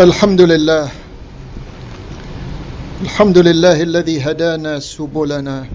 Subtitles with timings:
[0.00, 0.88] الحمد لله.
[3.02, 5.66] الحمد لله الذي هدانا سبلنا.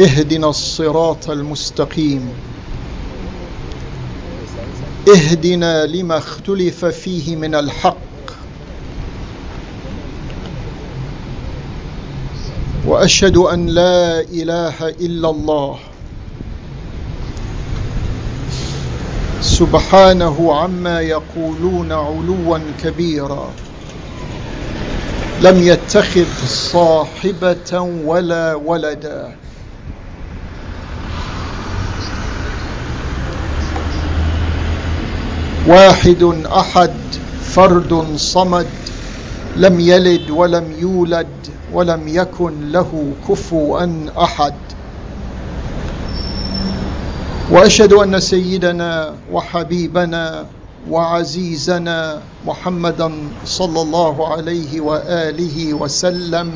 [0.00, 2.28] اهدنا الصراط المستقيم.
[5.08, 7.96] اهدنا لما اختلف فيه من الحق.
[12.86, 15.78] وأشهد أن لا إله إلا الله.
[19.62, 23.50] سبحانه عما يقولون علوا كبيرا.
[25.42, 29.36] لم يتخذ صاحبة ولا ولدا.
[35.66, 36.94] واحد أحد
[37.42, 38.66] فرد صمد
[39.56, 41.26] لم يلد ولم يولد
[41.72, 43.86] ولم يكن له كفوا
[44.18, 44.54] أحد.
[47.50, 50.46] وأشهد أن سيدنا وحبيبنا
[50.90, 53.12] وعزيزنا محمدا
[53.44, 56.52] صلى الله عليه وآله وسلم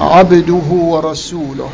[0.00, 1.70] عبده ورسوله.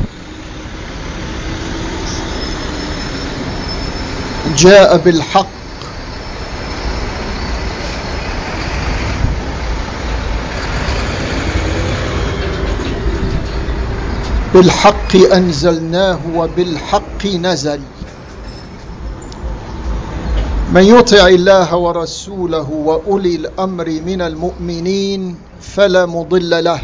[4.57, 5.54] جاء بالحق
[14.55, 17.79] بالحق أنزلناه وبالحق نزل.
[20.71, 26.81] من يطع الله ورسوله وأولي الأمر من المؤمنين فلا مضل له.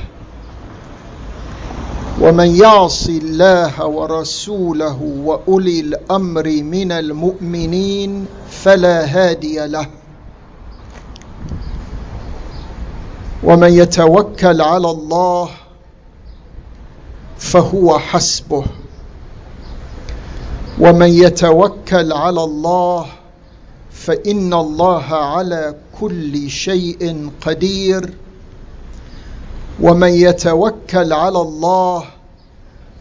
[2.21, 9.87] ومن يعص الله ورسوله وأولي الأمر من المؤمنين فلا هادي له.
[13.43, 15.49] ومن يتوكل على الله
[17.41, 18.63] فهو حسبه.
[20.79, 23.05] ومن يتوكل على الله
[23.91, 28.13] فإن الله على كل شيء قدير.
[29.81, 32.03] ومن يتوكل على الله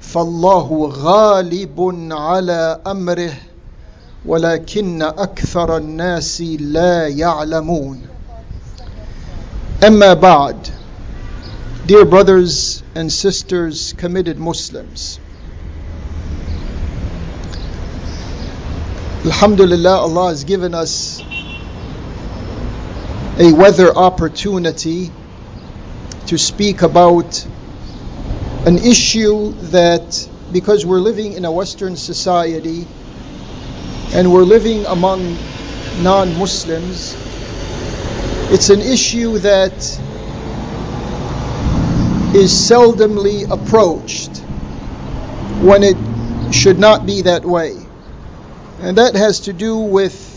[0.01, 3.33] فالله غالب على أمره
[4.27, 8.03] ولكن أكثر الناس لا يعلمون.
[9.87, 10.57] أما بعد
[11.87, 15.19] Dear brothers and sisters, committed Muslims,
[19.25, 21.21] Alhamdulillah, Allah has given us
[23.39, 25.11] a weather opportunity
[26.27, 27.47] to speak about
[28.67, 32.87] an issue that, because we're living in a Western society
[34.13, 35.37] and we're living among
[36.03, 37.17] non Muslims,
[38.53, 40.01] it's an issue that
[42.35, 44.39] is seldomly approached
[45.65, 45.97] when it
[46.55, 47.77] should not be that way.
[48.81, 50.29] And that has to do with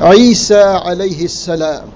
[0.00, 1.92] Isa alayhi salam.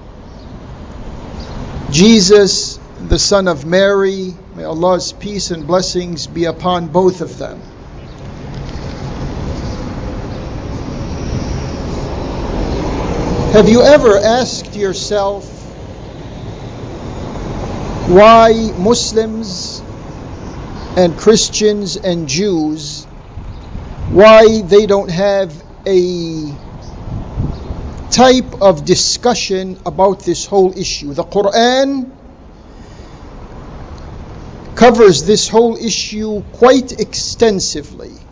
[1.91, 7.61] Jesus, the son of Mary, may Allah's peace and blessings be upon both of them.
[13.53, 15.54] Have you ever asked yourself
[18.07, 19.81] why Muslims
[20.95, 23.05] and Christians and Jews
[24.11, 25.51] why they don't have
[25.87, 26.53] a
[28.11, 31.13] type of discussion about this whole issue.
[31.13, 32.11] The Quran
[34.75, 38.24] covers this whole issue quite extensively.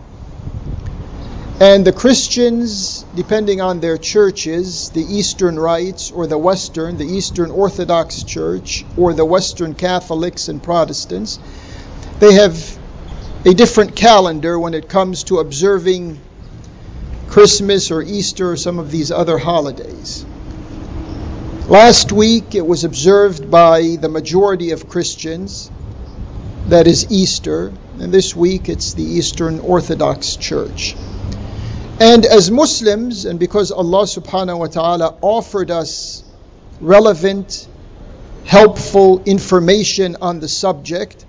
[1.63, 7.51] And the Christians, depending on their churches, the Eastern Rites or the Western, the Eastern
[7.51, 11.40] Orthodox Church or the Western Catholics and Protestants,
[12.19, 12.78] they have
[13.46, 16.19] a different calendar when it comes to observing
[17.29, 20.26] Christmas or Easter or some of these other holidays.
[21.70, 25.72] Last week it was observed by the majority of Christians,
[26.67, 27.72] that is Easter,
[28.02, 30.97] and this week it's the Eastern Orthodox Church.
[31.99, 36.23] And as Muslims, and because Allah subhanahu wa ta'ala offered us
[36.81, 37.67] relevant,
[38.45, 41.25] helpful information on the subject,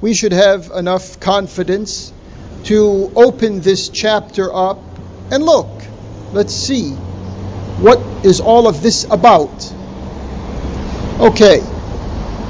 [0.00, 2.12] we should have enough confidence
[2.64, 4.80] to open this chapter up
[5.30, 5.68] and look.
[6.32, 6.90] Let's see.
[7.78, 9.72] What is all of this about?
[11.20, 11.60] Okay.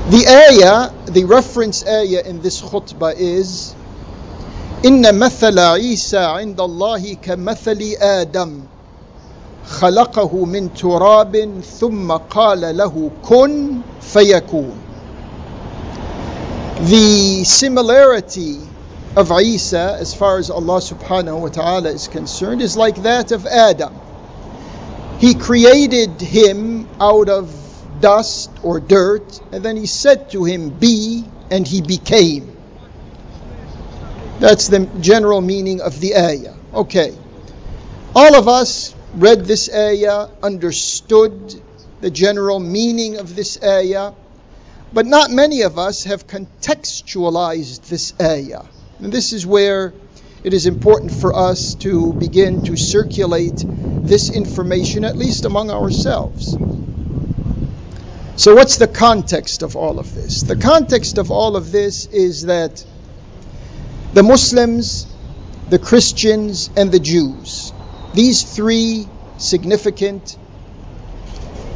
[0.09, 3.76] The ayah, the reference ayah in this khutbah is
[4.86, 8.62] إن مثل عيسى عند الله كمثل آدم
[9.66, 14.72] خلقه من تراب ثم قال له كن فيكون
[16.82, 18.58] The similarity
[19.16, 23.46] of Isa as far as Allah subhanahu wa ta'ala is concerned is like that of
[23.46, 23.94] Adam.
[25.20, 27.54] He created him out of
[28.00, 32.55] dust or dirt, and then he said to him, Be, and he became.
[34.39, 36.55] That's the general meaning of the ayah.
[36.75, 37.17] Okay.
[38.15, 41.63] All of us read this ayah, understood
[42.01, 44.13] the general meaning of this ayah,
[44.93, 48.65] but not many of us have contextualized this ayah.
[48.99, 49.95] And this is where
[50.45, 56.57] it is important for us to begin to circulate this information, at least among ourselves.
[58.37, 60.43] So, what's the context of all of this?
[60.43, 62.85] The context of all of this is that
[64.17, 65.07] the Muslims,
[65.69, 67.71] the Christians, and the Jews,
[68.15, 70.39] these three significant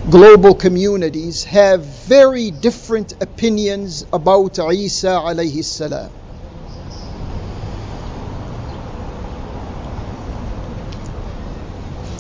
[0.08, 6.10] global communities have very different opinions about Isa alayhi salam.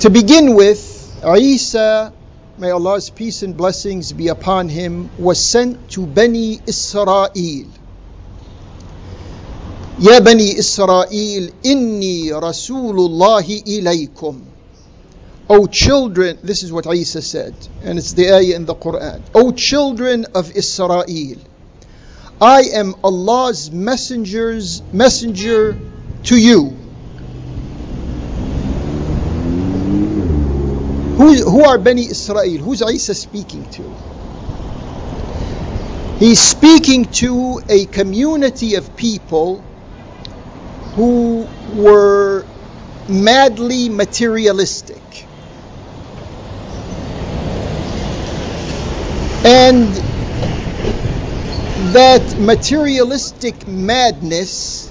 [0.00, 2.12] To begin with, Isa,
[2.58, 7.79] may Allah's peace and blessings be upon him, was sent to Bani Israel.
[9.99, 14.41] يا بني إسرائيل إني رسول الله إليكم
[15.47, 19.21] O children, this is what Isa said, and it's the ayah in the Quran.
[19.35, 21.37] O children of Israel,
[22.41, 25.77] I am Allah's messengers, messenger
[26.23, 26.75] to you.
[31.17, 32.57] Who, who are Bani Israel?
[32.57, 33.83] Who's Isa speaking to?
[36.17, 39.63] He's speaking to a community of people
[40.94, 42.44] who were
[43.08, 45.02] madly materialistic.
[49.44, 49.88] And
[51.94, 54.90] that materialistic madness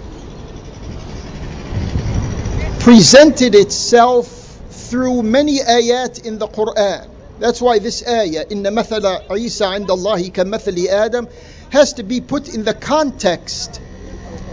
[2.79, 4.27] presented itself
[4.69, 7.07] through many ayat in the Quran.
[7.39, 11.27] That's why this ayah, Inna mathala Isa and Allahi ka mathali Adam,
[11.69, 13.79] has to be put in the context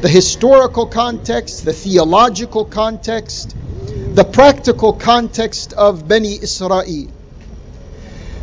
[0.00, 3.56] the historical context, the theological context,
[4.14, 7.10] the practical context of Bani Israel.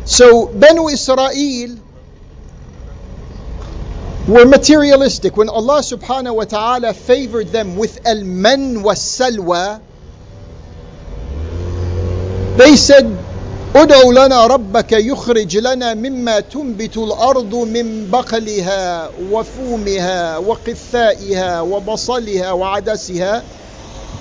[0.04, 1.78] So, Banu Israel
[4.28, 5.36] were materialistic.
[5.36, 9.80] When Allah subhanahu wa ta'ala favored them with al-man was salwa,
[12.56, 13.23] they said,
[13.75, 23.43] ادع لنا ربك يخرج لنا مما تنبت الأرض من بقلها وفومها وقثائها وبصلها وعدسها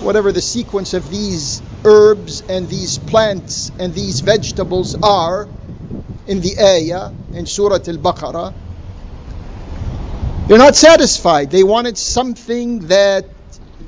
[0.02, 5.48] whatever the sequence of these herbs and these plants and these vegetables are
[6.26, 8.52] in the ayah in Surah Al-Baqarah
[10.46, 13.24] they're not satisfied they wanted something that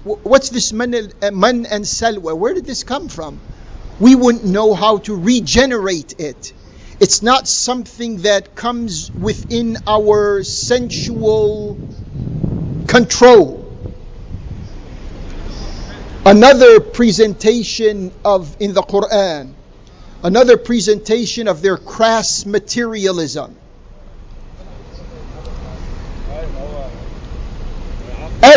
[0.05, 0.91] what's this man,
[1.33, 3.39] man and salwa where did this come from
[4.00, 6.54] We wouldn't know how to regenerate it.
[7.00, 11.78] It's not something that comes within our sensual
[12.88, 13.62] control.
[16.26, 19.54] Another presentation of in the Quran,
[20.24, 23.56] another presentation of their crass materialism.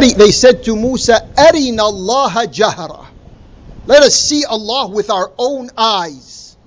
[0.00, 3.07] They said to Musa, Arina Allah jahra.
[3.88, 6.58] Let us see Allah with our own eyes.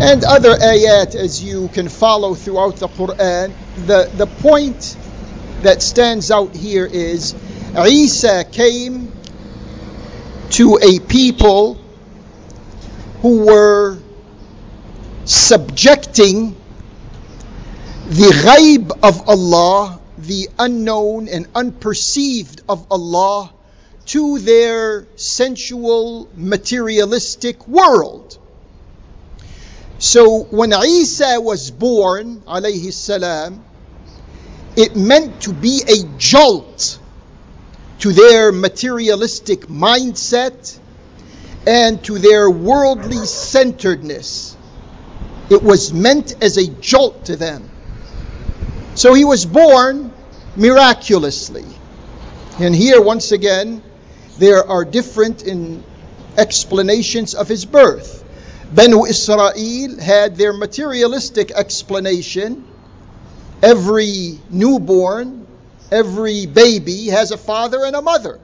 [0.00, 3.52] And other ayat as you can follow throughout the Quran.
[3.86, 4.96] The, the point
[5.60, 7.34] that stands out here is
[7.76, 9.12] Isa came
[10.52, 11.74] to a people
[13.20, 13.98] who were
[15.26, 16.56] subjecting
[18.06, 23.52] the ghaib of Allah, the unknown and unperceived of Allah,
[24.08, 28.38] to their sensual, materialistic world.
[29.98, 33.64] So when Isa was born, alayhi salam,
[34.76, 36.98] it meant to be a jolt
[37.98, 40.78] to their materialistic mindset
[41.66, 44.56] and to their worldly centeredness.
[45.50, 47.68] It was meant as a jolt to them.
[48.94, 50.12] So he was born
[50.56, 51.66] miraculously.
[52.58, 53.82] And here, once again,
[54.38, 55.82] there are different in
[56.36, 58.24] explanations of his birth.
[58.72, 62.64] Banu Israel had their materialistic explanation.
[63.62, 65.46] Every newborn,
[65.90, 68.38] every baby has a father and a mother.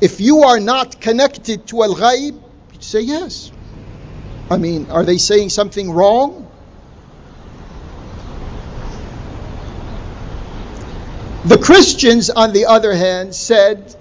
[0.00, 3.52] If you are not connected to Al Ghaib, you say yes.
[4.50, 6.48] I mean, are they saying something wrong?
[11.44, 13.96] The Christians, on the other hand, said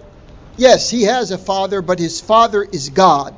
[0.61, 3.33] yes, he has a father, but his father is God.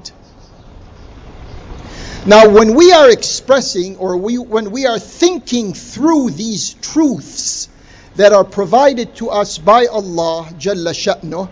[2.26, 7.70] Now, when we are expressing or we, when we are thinking through these truths
[8.16, 11.50] that are provided to us by Allah Jalla Sha'nuh,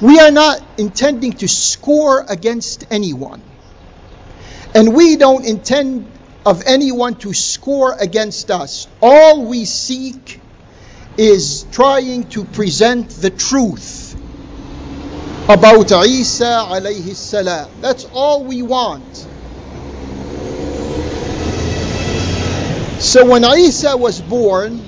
[0.00, 3.42] we are not intending to score against anyone.
[4.74, 6.06] And we don't intend
[6.46, 8.86] of anyone to score against us.
[9.00, 10.40] All we seek
[11.16, 14.11] is trying to present the truth
[15.48, 17.68] about Isa alayhi salam.
[17.80, 19.26] That's all we want.
[23.00, 24.80] So when Isa was born,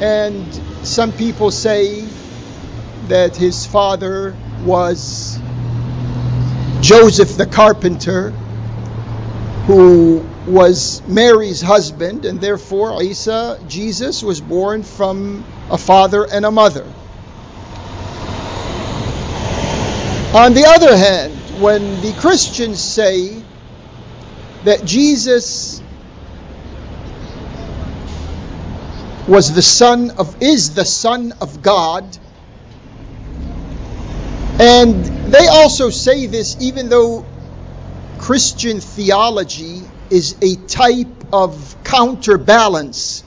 [0.00, 0.44] and
[0.84, 2.04] some people say
[3.06, 5.38] that his father was
[6.80, 8.30] Joseph the carpenter,
[9.66, 16.50] who was Mary's husband, and therefore Isa, Jesus, was born from a father and a
[16.50, 16.84] mother.
[20.34, 21.32] On the other hand,
[21.62, 23.42] when the Christians say
[24.64, 25.82] that Jesus
[29.26, 32.16] was the son of is the son of God
[34.58, 37.24] and they also say this even though
[38.18, 43.22] Christian theology is a type of counterbalance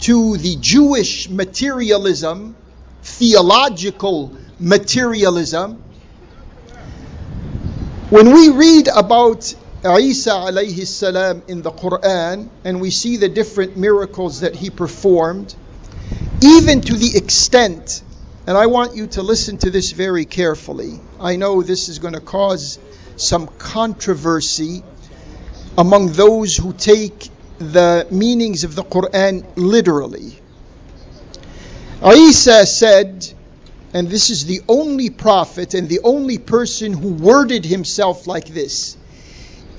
[0.00, 2.56] to the Jewish materialism,
[3.02, 5.83] theological materialism.
[8.14, 9.52] When we read about
[9.82, 15.52] Isa alayhi salam in the Quran and we see the different miracles that he performed,
[16.40, 18.04] even to the extent,
[18.46, 21.00] and I want you to listen to this very carefully.
[21.18, 22.78] I know this is going to cause
[23.16, 24.84] some controversy
[25.76, 27.28] among those who take
[27.58, 30.38] the meanings of the Quran literally.
[32.06, 33.28] Isa said,
[33.93, 38.97] and this is the only prophet and the only person who worded himself like this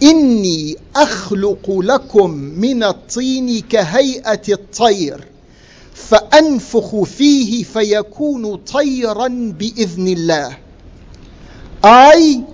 [0.03, 5.25] إني أخلق لكم من الطين كهيئة الطير
[5.95, 10.57] فأنفخ فيه فيكون طيرا بإذن الله
[11.85, 12.45] I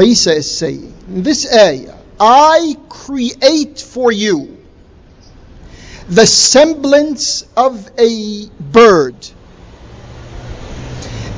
[0.00, 4.56] Isa is saying in this ayah I create for you
[6.08, 9.16] the semblance of a bird.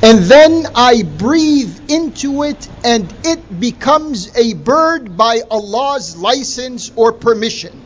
[0.02, 7.12] and then I breathe into it and it becomes a bird by Allah's license or
[7.12, 7.84] permission.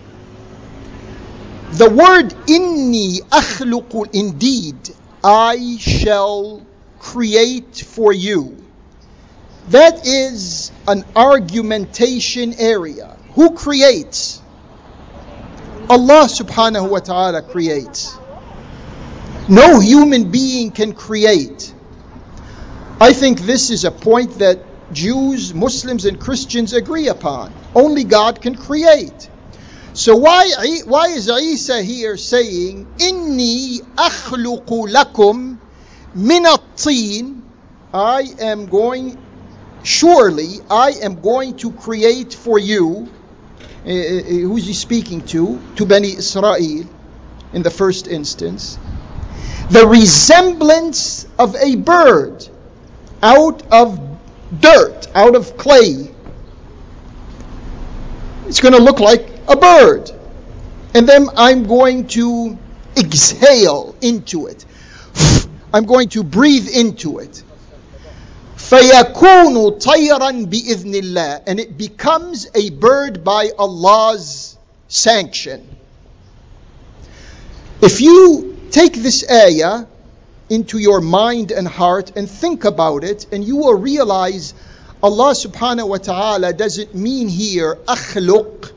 [1.72, 4.76] The word inni akhluqu indeed,
[5.24, 6.64] I shall
[7.00, 8.64] create for you.
[9.70, 13.16] That is an argumentation area.
[13.32, 14.40] Who creates?
[15.90, 18.16] Allah subhanahu wa ta'ala creates.
[19.48, 21.73] No human being can create.
[23.00, 24.58] I think this is a point that
[24.92, 27.52] Jews, Muslims, and Christians agree upon.
[27.74, 29.30] Only God can create.
[29.94, 30.50] So why,
[30.86, 35.58] why is Isa here saying, Inni akhluqu lakum
[36.14, 36.86] min at
[37.92, 39.18] I am going
[39.84, 43.06] Surely I am going to create for you.
[43.84, 45.60] Uh, who is he speaking to?
[45.76, 46.86] To Bani Israel
[47.52, 48.78] in the first instance.
[49.70, 52.48] The resemblance of a bird
[53.23, 53.99] out of
[54.59, 56.09] dirt, out of clay.
[58.47, 60.11] It's going to look like a bird.
[60.93, 62.57] And then I'm going to
[62.97, 64.65] exhale into it.
[65.73, 67.43] I'm going to breathe into it.
[68.57, 74.57] فَيَكُونُ طَيْرًا بِإِذْنِ اللَّهِ And it becomes a bird by Allah's
[74.87, 75.67] sanction.
[77.81, 79.85] If you take this ayah
[80.54, 84.54] into your mind and heart and think about it, and you will realize
[85.02, 88.72] Allah subhanahu wa ta'ala doesn't mean here akhluq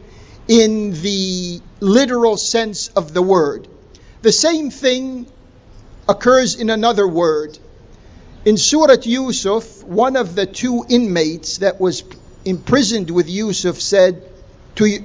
[0.47, 3.67] in the literal sense of the word.
[4.23, 5.27] The same thing
[6.09, 7.59] occurs in another word.
[8.43, 12.03] In Surah Yusuf, one of the two inmates that was
[12.43, 14.23] imprisoned with Yusuf said
[14.75, 15.03] to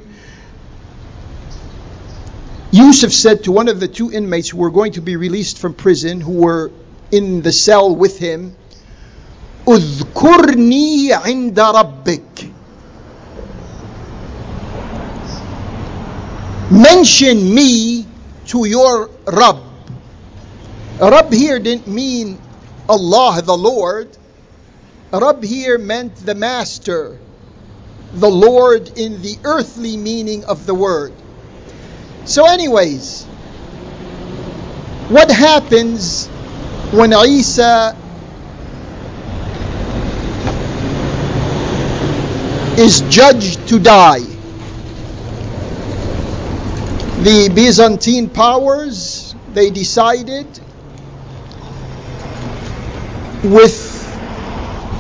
[2.72, 5.74] Yusuf said to one of the two inmates who were going to be released from
[5.74, 6.72] prison, who were
[7.12, 8.56] in the cell with him,
[9.68, 12.54] اذكرني عند ربك
[16.70, 18.06] Mention me
[18.48, 19.64] to your Rabb.
[21.00, 22.38] Rabb here didn't mean
[22.90, 24.10] Allah, the Lord.
[25.14, 27.20] Rabb here meant the master,
[28.14, 31.14] the Lord in the earthly meaning of the word.
[32.25, 33.25] So, anyways,
[35.09, 36.29] what happens
[36.93, 37.97] when Isa
[42.79, 44.21] is judged to die?
[47.23, 50.47] The Byzantine powers, they decided
[53.45, 53.93] with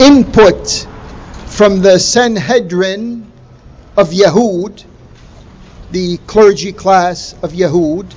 [0.00, 0.86] input
[1.46, 3.30] from the Sanhedrin
[3.96, 4.84] of Yehud
[5.91, 8.11] the clergy class of Yahud,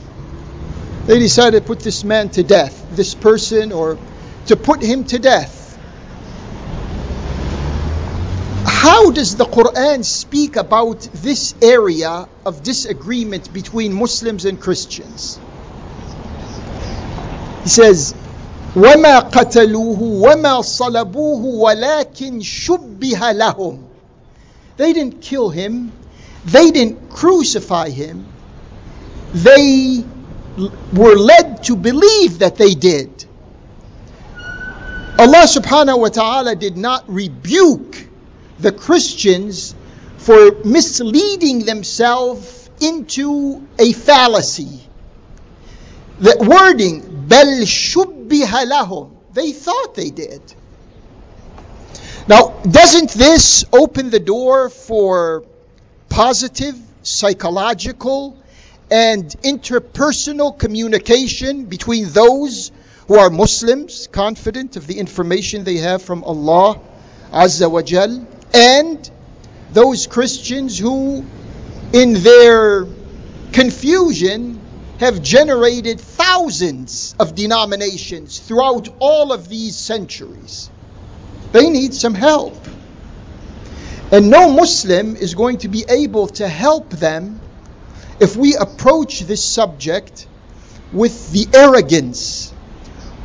[1.07, 3.99] they decided to put this man to death, this person, or
[4.47, 5.59] to put him to death.
[8.67, 15.39] How does the Quran speak about this area of disagreement between Muslims and Christians?
[17.63, 18.15] He says,
[18.77, 23.83] وما قتلوه وما صلبوه ولكن شبه لهم
[24.77, 25.93] They didn't kill him.
[26.45, 28.27] They didn't crucify him.
[29.33, 30.05] They
[30.93, 33.25] were led to believe that they did.
[35.19, 38.09] Allah subhanahu wa ta'ala did not rebuke
[38.59, 39.75] the Christians
[40.17, 44.81] for misleading themselves into a fallacy.
[46.21, 49.11] The wording, بل شبه لهم.
[49.33, 50.43] They thought they did.
[52.29, 55.45] Now, doesn't this open the door for
[56.10, 58.38] positive, psychological,
[58.92, 62.72] and interpersonal communication between those
[63.08, 66.80] who are Muslims, confident of the information they have from Allah
[67.32, 69.10] Azza wa Jal, and
[69.74, 71.26] those Christians who,
[71.94, 72.86] in their
[73.52, 74.60] confusion,
[75.00, 80.70] have generated thousands of denominations throughout all of these centuries.
[81.52, 82.56] They need some help.
[84.12, 87.42] And no Muslim is going to be able to help them
[88.20, 90.28] if we approach this subject
[90.94, 92.54] with the arrogance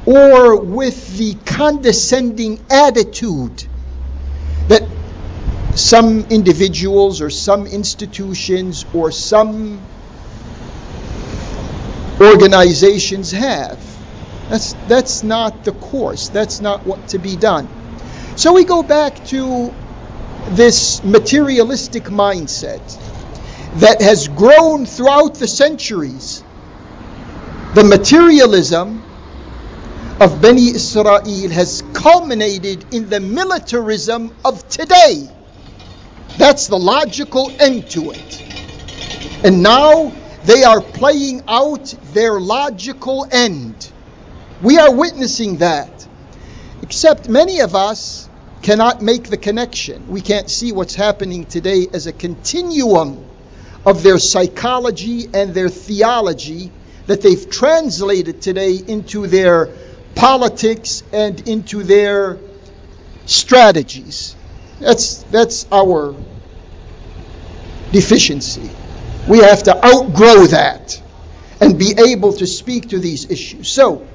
[0.06, 3.64] or with the condescending attitude
[4.68, 4.82] that
[5.74, 9.80] some individuals or some institutions or some
[12.20, 13.78] organizations have.
[14.48, 16.28] That's, that's not the course.
[16.28, 17.68] That's not what to be done.
[18.36, 19.72] So we go back to
[20.50, 22.80] this materialistic mindset
[23.76, 26.42] that has grown throughout the centuries.
[27.74, 29.02] The materialism
[30.20, 35.28] of Bani Israel has culminated in the militarism of today.
[36.36, 38.42] That's the logical end to it.
[39.44, 40.12] And now
[40.44, 43.90] they are playing out their logical end.
[44.62, 46.08] We are witnessing that.
[46.82, 48.29] Except many of us
[48.62, 50.08] cannot make the connection.
[50.08, 53.24] We can't see what's happening today as a continuum
[53.84, 56.70] of their psychology and their theology
[57.06, 59.68] that they've translated today into their
[60.14, 62.38] politics and into their
[63.26, 64.36] strategies.
[64.78, 66.14] That's, that's our
[67.92, 68.70] deficiency.
[69.28, 71.00] We have to outgrow that
[71.60, 73.68] and be able to speak to these issues.
[73.68, 74.06] So,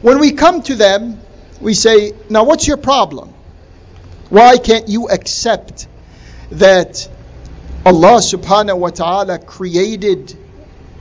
[0.00, 1.20] when we come to them,
[1.60, 3.33] we say, Now, what's your problem?
[4.30, 5.86] Why can't you accept
[6.50, 7.08] that
[7.84, 10.36] Allah subhanahu wa ta'ala created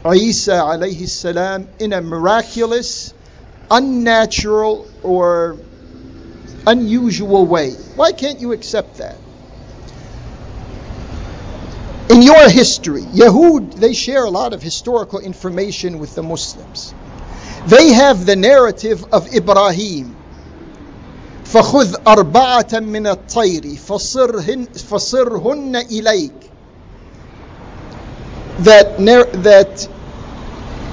[0.06, 3.14] Isa alayhi salam in a miraculous,
[3.72, 5.58] unnatural, or
[6.68, 7.72] unusual way?
[7.96, 9.18] Why can't you accept that?
[12.10, 16.94] In your history, Yahud, they share a lot of historical information with the Muslims.
[17.68, 20.18] They have the narrative of Ibrahim
[21.45, 26.33] فخذ أربعة من الطير فصرهن, فصرهن إليك
[28.61, 28.99] that,
[29.43, 29.89] that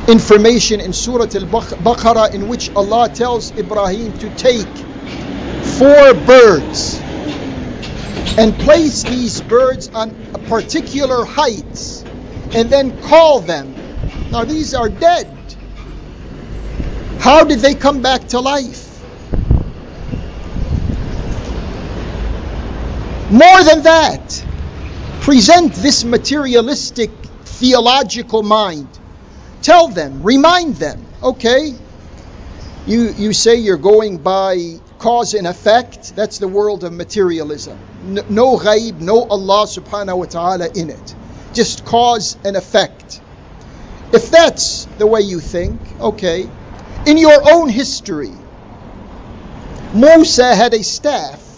[0.07, 4.67] information in Surah Al-Baqarah in which Allah tells Ibrahim to take
[5.77, 6.99] four birds
[8.37, 10.11] and place these birds on
[10.47, 12.03] particular heights
[12.53, 13.73] and then call them.
[14.31, 15.31] Now these are dead.
[17.19, 18.88] How did they come back to life?
[23.30, 24.44] More than that,
[25.20, 27.12] present this materialistic
[27.44, 28.88] theological mind.
[29.62, 31.72] Tell them, remind them, okay,
[32.88, 36.16] you, you say you're going by cause and effect.
[36.16, 37.78] That's the world of materialism.
[38.02, 41.14] No, no ghaib, no Allah subhanahu wa ta'ala in it.
[41.52, 43.20] Just cause and effect.
[44.12, 46.48] If that's the way you think, okay.
[47.06, 48.32] In your own history,
[49.94, 51.49] Musa had a staff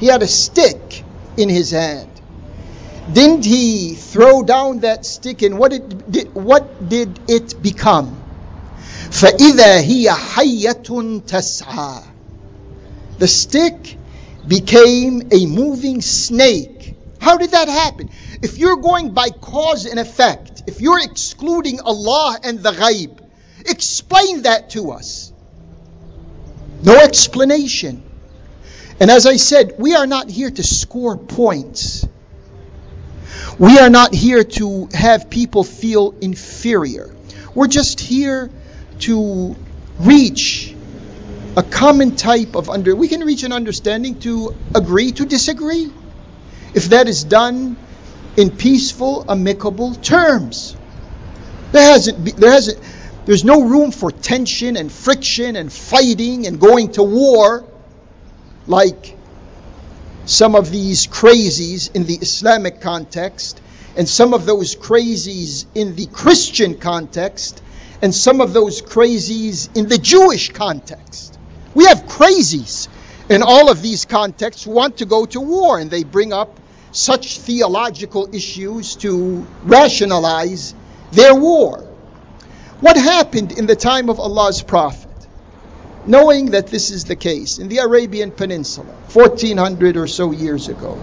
[0.00, 1.04] he had a stick
[1.36, 2.10] in his hand.
[3.12, 5.70] Didn't he throw down that stick and what
[6.10, 8.22] did, what did it become?
[9.10, 12.02] فإذا هي حية تسعى.
[13.18, 13.96] The stick
[14.46, 16.76] became a moving snake
[17.26, 18.10] How did that happen?
[18.42, 23.18] If you're going by cause and effect, if you're excluding Allah and the ghaib,
[23.66, 25.32] explain that to us.
[26.82, 28.02] No explanation.
[29.01, 32.07] And as I said, we are not here to score points.
[33.57, 37.09] We are not here to have people feel inferior.
[37.55, 38.51] We're just here
[38.99, 39.55] to
[39.97, 40.75] reach
[41.57, 45.91] a common type of under we can reach an understanding to agree to disagree
[46.73, 47.75] if that is done
[48.37, 50.77] in peaceful amicable terms
[51.73, 52.79] there hasn't be, there hasn't
[53.25, 57.65] there's no room for tension and friction and fighting and going to war
[58.71, 59.17] like
[60.25, 63.61] some of these crazies in the Islamic context
[63.97, 67.61] and some of those crazies in the Christian context
[68.01, 71.37] and some of those crazies in the Jewish context.
[71.75, 72.87] We have crazies
[73.29, 76.57] in all of these contexts who want to go to war and they bring up
[76.93, 80.73] such theological issues to rationalize
[81.11, 81.79] their war.
[82.79, 85.10] What happened in the time of Allah's Prophet?
[86.05, 90.97] Knowing that this is the case in the Arabian Peninsula, 1400 or so years ago,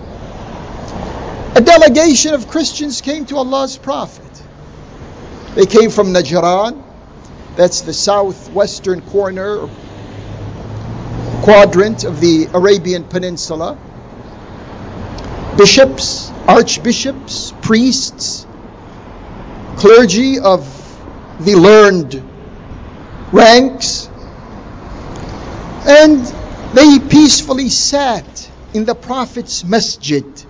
[1.55, 4.43] a delegation of Christians came to Allah's Prophet.
[5.55, 6.83] They came from Najran,
[7.57, 9.69] that's the southwestern corner
[11.43, 13.79] quadrant of the Arabian Peninsula.
[15.57, 18.47] Bishops, archbishops, priests,
[19.77, 20.63] clergy of
[21.41, 22.23] the learned
[23.33, 24.11] ranks,
[25.89, 26.21] and
[26.75, 30.45] they peacefully sat in the Prophet's masjid.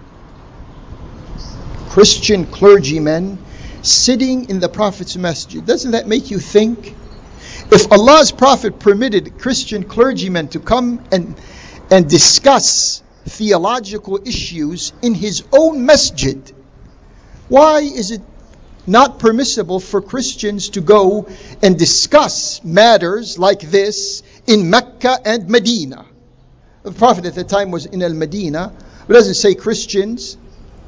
[1.91, 3.39] Christian clergymen
[3.83, 5.65] sitting in the Prophet's masjid.
[5.65, 6.97] Doesn't that make you think?
[7.71, 11.41] If Allah's Prophet permitted Christian clergymen to come and,
[11.91, 16.53] and discuss theological issues in his own masjid,
[17.49, 18.23] why is it
[18.89, 21.29] not permissible for Christians to go
[21.63, 26.06] and discuss matters like this in Mecca and Medina?
[26.84, 28.74] The Prophet at the time was in Al Medina,
[29.08, 30.38] but doesn't say Christians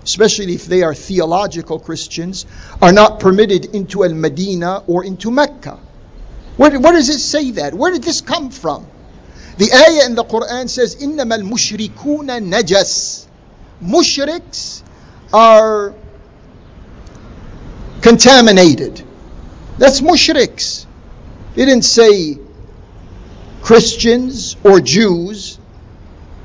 [0.05, 2.45] especially if they are theological Christians,
[2.81, 5.79] are not permitted into Al Medina or into Mecca.
[6.57, 7.73] Where, where does it say that?
[7.73, 8.85] Where did this come from?
[9.57, 13.25] The ayah in the Quran says, إِنَّمَا الْمُشْرِكُونَ najas."
[13.83, 14.83] Mushriks
[15.33, 15.95] are
[18.01, 19.03] contaminated.
[19.79, 20.85] That's mushriks.
[21.55, 22.37] It didn't say
[23.62, 25.58] Christians or Jews.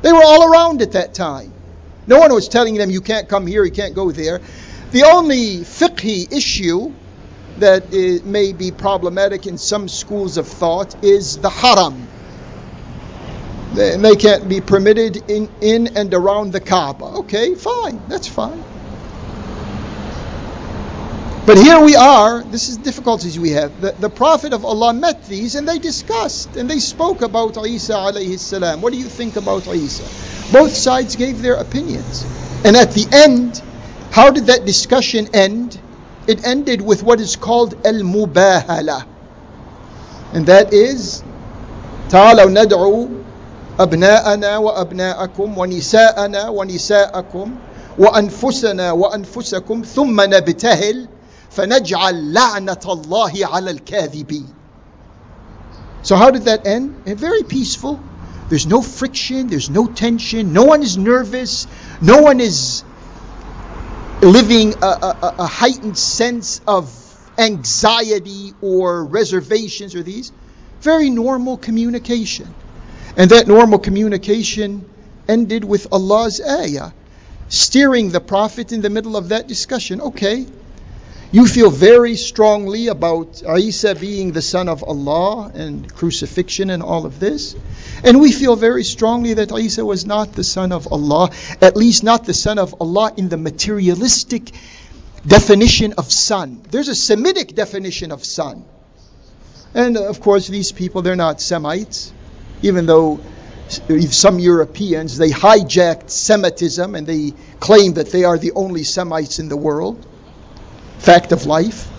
[0.01, 1.51] They were all around at that time.
[2.07, 4.39] No one was telling them you can't come here, you can't go there.
[4.91, 6.93] The only fiqhi issue
[7.57, 7.91] that
[8.25, 12.07] may be problematic in some schools of thought is the haram.
[13.73, 17.05] They, they can't be permitted in, in and around the Kaaba.
[17.19, 18.63] Okay, fine, that's fine.
[21.46, 23.80] But here we are, this is difficulties we have.
[23.80, 27.94] The, the Prophet of Allah met these and they discussed and they spoke about Isa
[27.94, 28.80] alayhi salam.
[28.82, 30.04] What do you think about Isa?
[30.52, 32.24] Both sides gave their opinions.
[32.64, 33.60] And at the end,
[34.12, 35.80] how did that discussion end?
[36.28, 39.06] It ended with what is called al mubahala.
[40.32, 41.24] And that is
[42.10, 43.08] تعالوا ندعو
[43.80, 47.54] أبناءنا وأبناءكم ونساءنا ونساءكم
[47.98, 51.08] وأنفسنا وأنفسكم ثم نبتهل
[51.54, 54.54] فنجعل لعنة الله على الكاذبين.
[56.02, 57.04] So how did that end?
[57.04, 58.00] Very peaceful.
[58.48, 61.68] There's no friction, there's no tension, no one is nervous,
[62.00, 62.82] no one is
[64.22, 66.92] living a, a, a heightened sense of
[67.38, 70.32] anxiety or reservations or these.
[70.80, 72.52] Very normal communication.
[73.16, 74.84] And that normal communication
[75.28, 76.90] ended with Allah's ayah,
[77.48, 80.00] steering the Prophet in the middle of that discussion.
[80.00, 80.46] Okay,
[81.35, 87.05] you feel very strongly about Isa being the son of Allah and crucifixion and all
[87.05, 87.57] of this.
[88.05, 92.05] And we feel very strongly that Isa was not the son of Allah, at least
[92.05, 94.49] not the son of Allah in the materialistic
[95.27, 96.61] definition of son.
[96.71, 98.63] There's a Semitic definition of son.
[99.73, 102.13] And uh, of course, these people, they're not Semites,
[102.61, 103.19] even though
[103.67, 109.49] some Europeans, they hijacked Semitism and they claim that they are the only Semites in
[109.49, 110.07] the world
[110.97, 111.89] fact of life.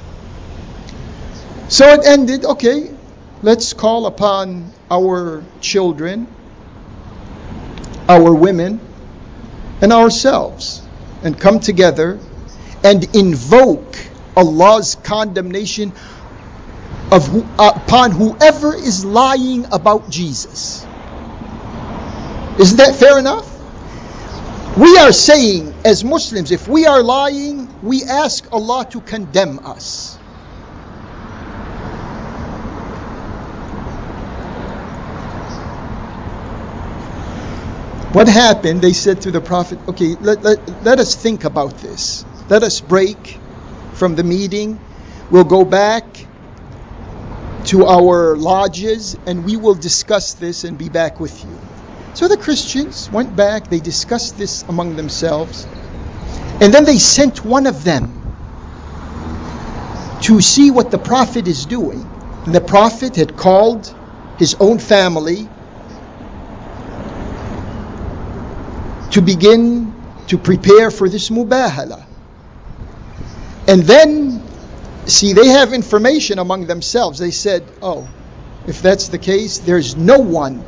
[1.68, 2.90] So it ended, okay,
[3.42, 6.26] let's call upon our children,
[8.08, 8.80] our women,
[9.80, 10.82] and ourselves
[11.22, 12.18] and come together
[12.84, 13.96] and invoke
[14.36, 15.92] Allah's condemnation
[17.10, 20.84] of upon whoever is lying about Jesus.
[22.58, 23.52] Isn't that fair enough?
[24.76, 30.16] We are saying as Muslims, if we are lying, we ask Allah to condemn us.
[38.12, 38.82] What happened?
[38.82, 42.24] They said to the Prophet, okay, let, let, let us think about this.
[42.48, 43.38] Let us break
[43.92, 44.80] from the meeting.
[45.30, 46.04] We'll go back
[47.66, 51.56] to our lodges and we will discuss this and be back with you.
[52.14, 55.66] So the Christians went back, they discussed this among themselves,
[56.60, 58.12] and then they sent one of them
[60.22, 62.02] to see what the Prophet is doing.
[62.46, 63.94] And the Prophet had called
[64.38, 65.48] his own family
[69.12, 69.94] to begin
[70.28, 72.04] to prepare for this mubahala.
[73.68, 74.42] And then,
[75.06, 77.18] see, they have information among themselves.
[77.18, 78.08] They said, oh,
[78.66, 80.64] if that's the case, there's no one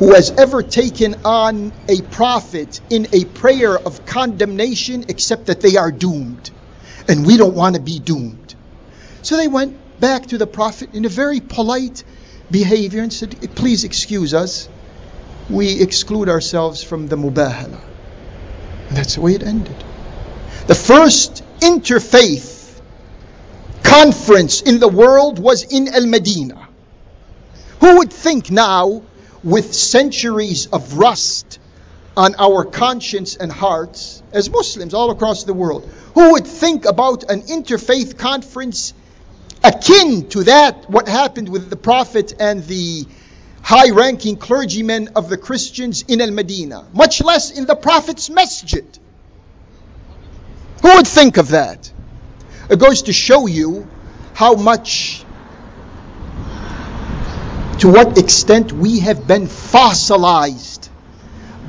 [0.00, 5.76] who has ever taken on a prophet in a prayer of condemnation except that they
[5.76, 6.50] are doomed.
[7.06, 8.54] And we don't want to be doomed.
[9.20, 12.02] So they went back to the prophet in a very polite
[12.50, 14.70] behavior and said, please excuse us.
[15.50, 17.82] We exclude ourselves from the mubahala.
[18.88, 19.84] And that's the way it ended.
[20.66, 22.80] The first interfaith
[23.82, 26.68] conference in the world was in Al Medina.
[27.80, 29.02] Who would think now,
[29.42, 31.58] with centuries of rust
[32.16, 37.30] on our conscience and hearts, as Muslims all across the world, who would think about
[37.30, 38.92] an interfaith conference
[39.62, 43.06] akin to that, what happened with the Prophet and the
[43.62, 48.86] high ranking clergymen of the Christians in Al Medina, much less in the Prophet's masjid?
[50.82, 51.92] Who would think of that?
[52.70, 53.86] It goes to show you
[54.32, 55.24] how much,
[57.79, 60.89] to what extent we have been fossilized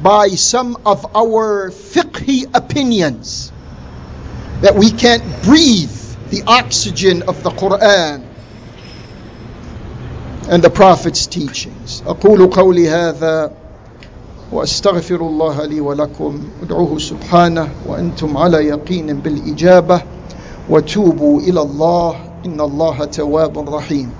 [0.03, 3.53] by some of our fiqhi opinions
[4.61, 5.90] that we can't breathe
[6.31, 8.25] the oxygen of the Quran
[10.49, 12.03] and the Prophet's teachings.
[12.07, 13.53] أقول قولي هذا
[14.53, 20.03] واستغفر الله لي ولكم ادعوه سبحانه وانتم على يقين بالاجابه
[20.70, 24.11] وتوبوا الى الله ان الله تواب رحيم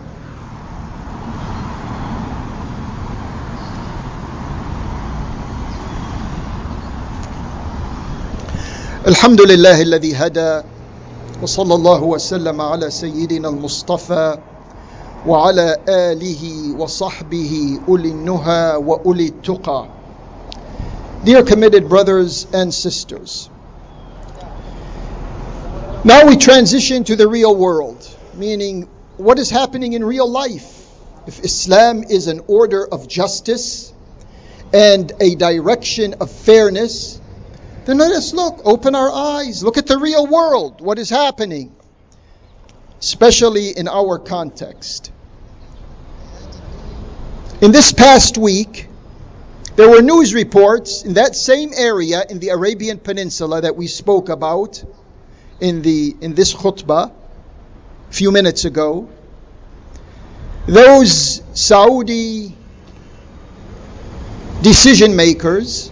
[9.07, 10.63] الحمد لله الذي هدى
[11.43, 14.39] وصلى الله وسلم على سيدنا المصطفى
[15.27, 19.87] وعلى اله وصحبه اولي النهى واولي التقى
[21.25, 23.51] Dear committed brothers and sisters,
[26.05, 30.87] now we transition to the real world, meaning what is happening in real life.
[31.27, 33.93] If Islam is an order of justice
[34.73, 37.21] and a direction of fairness,
[37.86, 41.76] then let us look, open our eyes, look at the real world, what is happening,
[43.00, 45.12] especially in our context.
[47.62, 48.88] In this past week,
[49.76, 54.30] there were news reports in that same area in the Arabian Peninsula that we spoke
[54.30, 54.84] about
[55.60, 57.12] in, the, in this khutbah
[58.10, 59.10] a few minutes ago.
[60.68, 62.56] Those Saudi
[64.62, 65.92] decision makers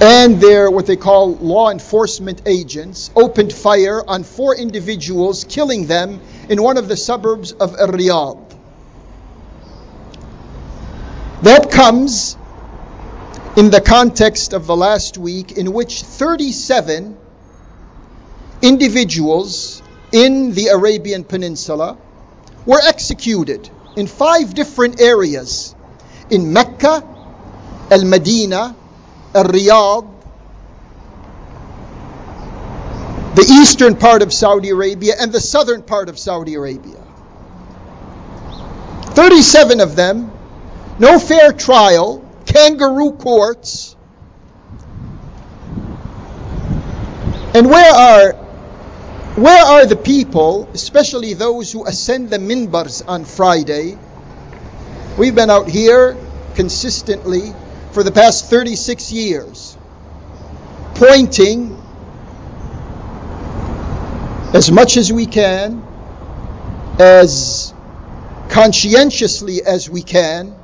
[0.00, 6.20] and their what they call law enforcement agents opened fire on four individuals, killing them
[6.48, 8.44] in one of the suburbs of Riyadh.
[11.42, 12.36] That comes
[13.56, 17.16] in the context of the last week, in which 37
[18.62, 19.82] individuals
[20.12, 21.98] in the Arabian Peninsula
[22.66, 25.74] were executed in five different areas
[26.30, 27.02] in Mecca,
[27.90, 28.76] Al Medina,
[29.34, 30.08] Riyadh,
[33.34, 37.02] the eastern part of Saudi Arabia, and the southern part of Saudi Arabia.
[39.10, 40.30] 37 of them,
[40.98, 43.94] no fair trial, kangaroo courts.
[47.54, 48.32] And where are
[49.36, 53.96] where are the people, especially those who ascend the minbars on Friday?
[55.16, 56.16] We've been out here
[56.56, 57.54] consistently
[57.92, 59.76] for the past 36 years,
[60.94, 61.76] pointing
[64.54, 65.82] as much as we can,
[66.98, 67.72] as
[68.48, 70.54] conscientiously as we can,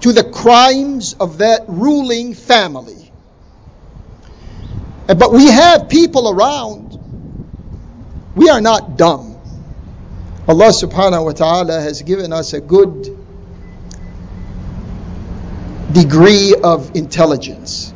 [0.00, 3.12] to the crimes of that ruling family.
[5.06, 6.98] But we have people around.
[8.36, 9.36] We are not dumb.
[10.46, 13.19] Allah subhanahu wa ta'ala has given us a good
[15.92, 17.92] degree of intelligence.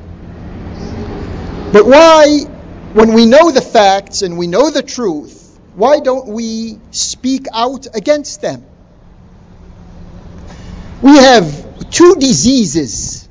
[1.73, 2.45] But why,
[2.93, 7.87] when we know the facts and we know the truth, why don't we speak out
[7.95, 8.65] against them?
[11.03, 13.29] We have two diseases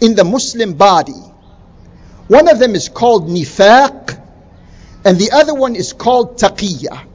[0.00, 1.20] in the Muslim body.
[2.28, 4.20] One of them is called nifaq,
[5.04, 7.06] and the other one is called taqiyya.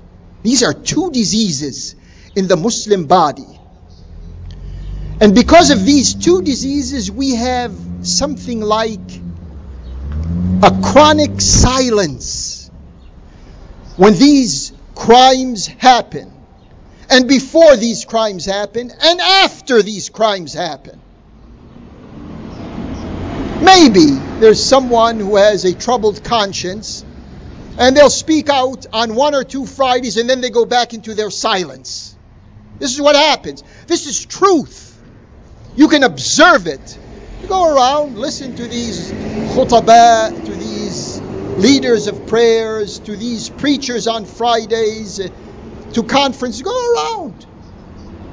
[0.42, 1.96] These are two diseases
[2.36, 3.53] in the Muslim body.
[5.24, 9.00] And because of these two diseases, we have something like
[10.62, 12.70] a chronic silence
[13.96, 16.30] when these crimes happen,
[17.10, 21.00] and before these crimes happen, and after these crimes happen.
[23.62, 24.08] Maybe
[24.42, 27.06] there's someone who has a troubled conscience
[27.78, 31.16] and they'll speak out on one or two Fridays and then they go back into
[31.16, 32.14] their silence.
[32.78, 33.64] This is what happens.
[33.88, 34.93] This is truth.
[35.76, 37.00] You can observe it.
[37.42, 41.20] You go around, listen to these khutbah, to these
[41.58, 45.30] leaders of prayers, to these preachers on Fridays, uh,
[45.94, 46.62] to conferences.
[46.62, 47.46] Go around.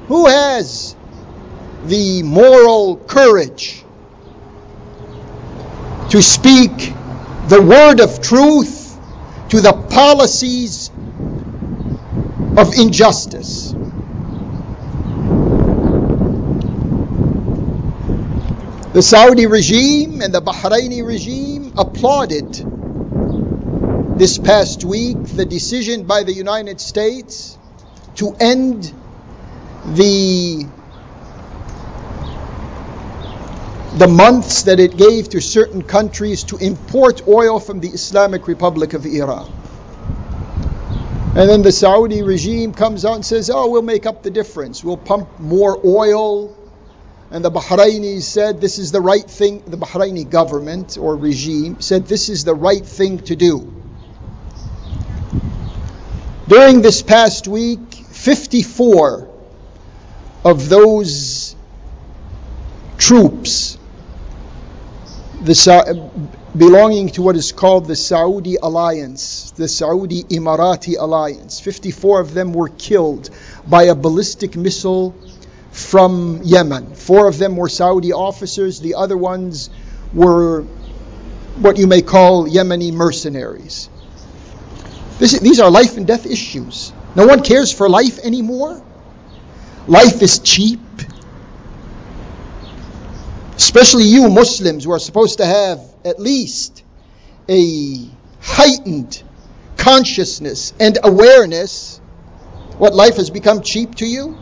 [0.07, 0.95] Who has
[1.85, 3.83] the moral courage
[6.09, 6.93] to speak
[7.47, 8.99] the word of truth
[9.49, 10.91] to the policies
[12.57, 13.73] of injustice?
[18.93, 22.57] The Saudi regime and the Bahraini regime applauded
[24.19, 27.57] this past week the decision by the United States
[28.15, 28.93] to end
[29.95, 30.65] the
[33.95, 38.91] the months that it gave to certain countries to import oil from the Islamic Republic
[38.93, 39.49] of Iran.
[41.37, 44.83] And then the Saudi regime comes out and says, oh, we'll make up the difference.
[44.83, 46.57] We'll pump more oil
[47.31, 52.05] and the Bahrainis said this is the right thing, the Bahraini government or regime said
[52.05, 53.73] this is the right thing to do.
[56.47, 59.29] During this past week, 54
[60.43, 61.55] of those
[62.97, 63.77] troops
[65.43, 66.11] the,
[66.55, 72.53] belonging to what is called the Saudi Alliance, the Saudi Emirati Alliance, 54 of them
[72.53, 73.29] were killed
[73.67, 75.15] by a ballistic missile
[75.71, 76.95] from Yemen.
[76.95, 79.69] Four of them were Saudi officers, the other ones
[80.13, 80.63] were
[81.57, 83.89] what you may call Yemeni mercenaries.
[85.19, 86.91] This, these are life and death issues.
[87.15, 88.83] No one cares for life anymore.
[89.87, 90.79] Life is cheap.
[93.55, 96.83] Especially you Muslims who are supposed to have at least
[97.47, 98.09] a
[98.41, 99.21] heightened
[99.77, 101.99] consciousness and awareness.
[102.77, 104.40] What life has become cheap to you?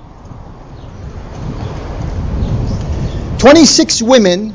[3.40, 4.54] 26 women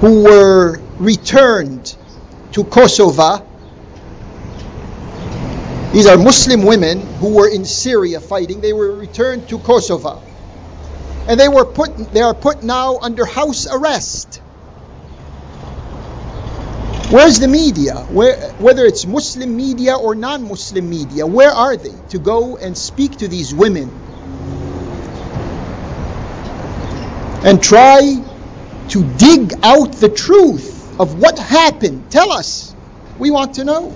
[0.00, 1.94] who were returned
[2.52, 3.46] to Kosovo.
[5.92, 8.62] These are Muslim women who were in Syria fighting.
[8.62, 10.22] They were returned to Kosovo.
[11.28, 14.40] And they were put they are put now under house arrest.
[17.10, 17.94] Where's the media?
[18.08, 23.18] Where, whether it's Muslim media or non-Muslim media, where are they to go and speak
[23.18, 24.05] to these women
[27.46, 28.00] and try
[28.88, 32.10] to dig out the truth of what happened.
[32.10, 32.74] Tell us.
[33.18, 33.94] We want to know.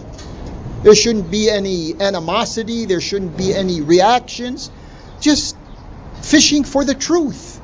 [0.84, 4.70] There shouldn't be any animosity, there shouldn't be any reactions.
[5.20, 5.56] Just
[6.22, 7.60] fishing for the truth.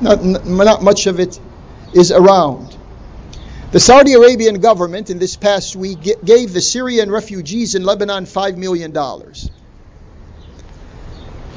[0.00, 1.40] Not, not much of it
[1.94, 2.76] is around.
[3.72, 8.56] The Saudi Arabian government in this past week gave the Syrian refugees in Lebanon $5
[8.56, 8.92] million.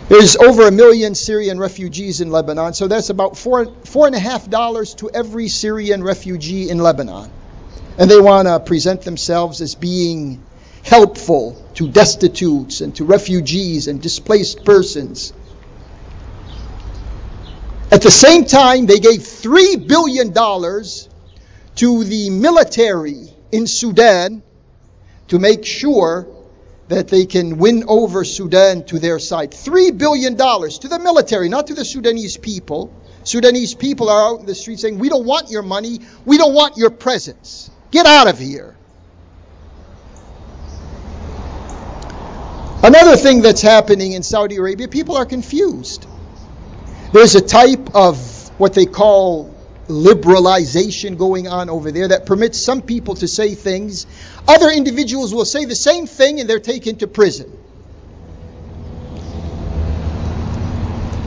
[0.10, 4.20] There's over a million Syrian refugees in Lebanon, so that's about four four and a
[4.20, 7.30] half dollars to every Syrian refugee in Lebanon.
[7.96, 10.42] And they want to present themselves as being
[10.84, 15.32] helpful to destitutes and to refugees and displaced persons.
[17.92, 20.34] At the same time, they gave $3 billion
[21.76, 24.42] to the military in Sudan
[25.28, 26.28] to make sure
[26.90, 29.52] that they can win over Sudan to their side.
[29.52, 32.94] $3 billion to the military, not to the Sudanese people.
[33.24, 36.00] Sudanese people are out in the street saying, We don't want your money.
[36.26, 37.70] We don't want your presence.
[37.92, 38.76] Get out of here.
[42.82, 46.08] Another thing that's happening in Saudi Arabia, people are confused.
[47.14, 48.18] There's a type of
[48.60, 49.54] what they call
[49.90, 54.06] liberalization going on over there that permits some people to say things.
[54.48, 57.52] Other individuals will say the same thing and they're taken to prison.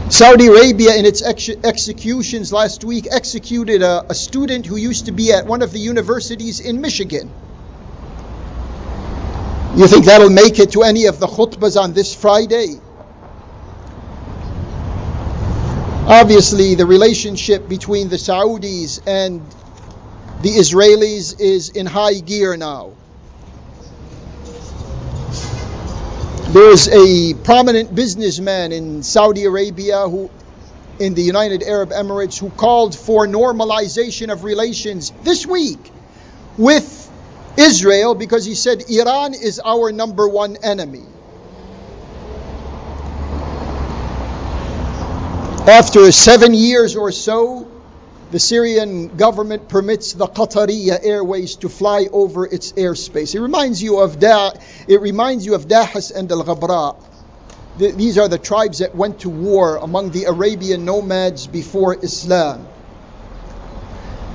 [0.09, 5.13] Saudi Arabia, in its ex- executions last week, executed a, a student who used to
[5.13, 7.33] be at one of the universities in Michigan.
[9.75, 12.79] You think that'll make it to any of the khutbahs on this Friday?
[16.05, 19.40] Obviously, the relationship between the Saudis and
[20.42, 22.92] the Israelis is in high gear now.
[26.48, 30.28] There's a prominent businessman in Saudi Arabia who
[30.98, 35.92] in the United Arab Emirates who called for normalization of relations this week
[36.59, 37.11] with
[37.57, 41.12] Israel because he said Iran is our number one enemy.
[45.67, 47.69] After seven years or so,
[48.33, 53.37] the Syrian government permits the Qatariya Airways to fly over its airspace.
[53.37, 54.55] It reminds you of da-
[54.89, 56.97] it reminds you of Dahas and Al Ghabra.
[57.79, 62.67] The, these are the tribes that went to war among the Arabian nomads before Islam.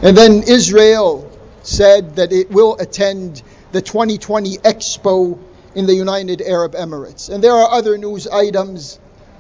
[0.02, 1.30] And then Israel
[1.62, 5.38] said that it will attend the 2020 Expo
[5.76, 7.30] in the United Arab Emirates.
[7.30, 8.98] And there are other news items.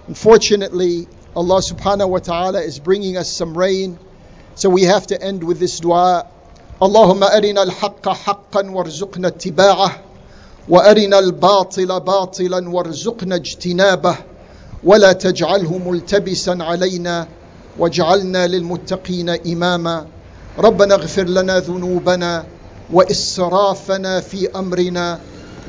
[0.09, 1.07] Unfortunately,
[1.37, 3.99] Allah subhanahu wa ta'ala is bringing us some rain.
[4.55, 6.25] So we have to end with this dua.
[6.81, 9.91] اللهم أرنا الحق حقا وارزقنا اتباعه
[10.69, 14.15] وأرنا الباطل باطلا وارزقنا اجتنابه
[14.83, 17.27] ولا تجعله ملتبسا علينا
[17.79, 20.05] واجعلنا للمتقين إماما
[20.57, 22.45] ربنا اغفر لنا ذنوبنا
[22.93, 25.19] وإسرافنا في أمرنا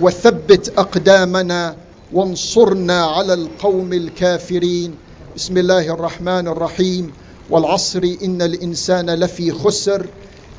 [0.01, 1.77] وثبت أقدامنا
[2.12, 5.07] وانصرنا على القوم الكافرين
[5.39, 7.12] بسم الله الرحمن الرحيم.
[7.51, 10.07] والعصر إن الإنسان لفي خسر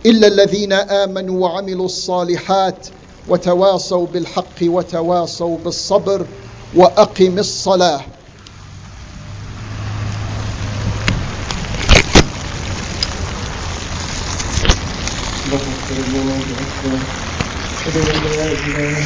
[0.06, 2.88] إلا الذين آمنوا وعملوا الصالحات
[3.28, 6.26] وتواصوا بالحق وتواصوا بالصبر
[6.76, 8.02] وأقم الصلاة.
[15.46, 15.60] الله
[17.88, 18.14] أكبر
[18.68, 19.00] إله